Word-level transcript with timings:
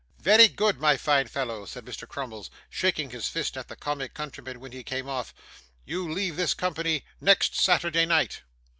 'Very 0.17 0.47
good, 0.47 0.79
my 0.79 0.97
fine 0.97 1.27
fellow,' 1.27 1.63
said 1.67 1.85
Mr. 1.85 2.07
Crummles, 2.07 2.49
shaking 2.71 3.11
his 3.11 3.27
fist 3.27 3.55
at 3.55 3.67
the 3.67 3.75
comic 3.75 4.15
countryman 4.15 4.59
when 4.59 4.71
he 4.71 4.81
came 4.81 5.07
off, 5.07 5.31
'you 5.85 6.11
leave 6.11 6.37
this 6.37 6.55
company 6.55 7.05
next 7.19 7.53
Saturday 7.53 8.07
night. 8.07 8.41